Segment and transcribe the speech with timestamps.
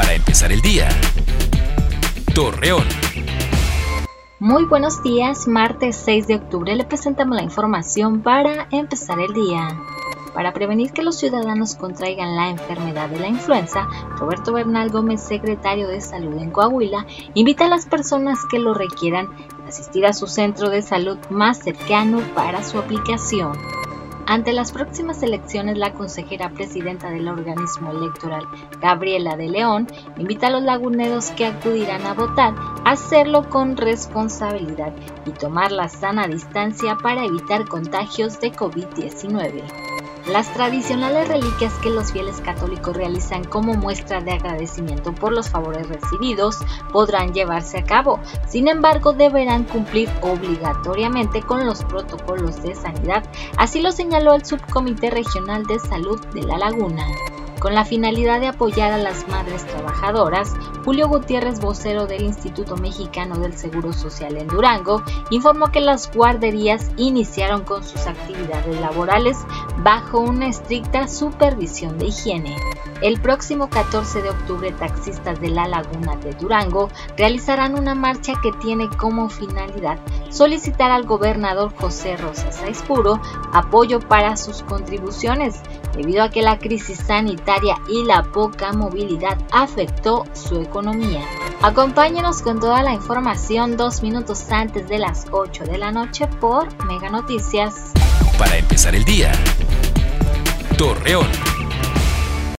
[0.00, 0.88] para empezar el día.
[2.34, 2.86] Torreón.
[4.38, 9.78] Muy buenos días, martes 6 de octubre le presentamos la información para empezar el día.
[10.32, 15.86] Para prevenir que los ciudadanos contraigan la enfermedad de la influenza, Roberto Bernal Gómez, secretario
[15.86, 17.04] de Salud en Coahuila,
[17.34, 19.28] invita a las personas que lo requieran
[19.66, 23.52] a asistir a su centro de salud más cercano para su aplicación.
[24.30, 28.44] Ante las próximas elecciones, la consejera presidenta del organismo electoral,
[28.80, 29.88] Gabriela de León,
[30.18, 32.54] invita a los laguneros que acudirán a votar
[32.84, 34.92] a hacerlo con responsabilidad
[35.26, 39.64] y tomar la sana distancia para evitar contagios de COVID-19.
[40.26, 45.88] Las tradicionales reliquias que los fieles católicos realizan como muestra de agradecimiento por los favores
[45.88, 46.58] recibidos
[46.92, 53.24] podrán llevarse a cabo, sin embargo deberán cumplir obligatoriamente con los protocolos de sanidad,
[53.56, 57.06] así lo señaló el Subcomité Regional de Salud de La Laguna.
[57.60, 63.36] Con la finalidad de apoyar a las madres trabajadoras, Julio Gutiérrez, vocero del Instituto Mexicano
[63.38, 69.36] del Seguro Social en Durango, informó que las guarderías iniciaron con sus actividades laborales
[69.82, 72.56] bajo una estricta supervisión de higiene.
[73.02, 78.52] El próximo 14 de octubre, taxistas de la Laguna de Durango realizarán una marcha que
[78.52, 83.20] tiene como finalidad solicitar al gobernador José Rosas Aispuro
[83.52, 85.60] apoyo para sus contribuciones,
[85.96, 91.22] debido a que la crisis sanitaria y la poca movilidad afectó su economía.
[91.62, 96.68] Acompáñenos con toda la información dos minutos antes de las 8 de la noche por
[96.86, 97.92] Mega Noticias.
[98.38, 99.32] Para empezar el día.
[100.78, 101.59] Torreón.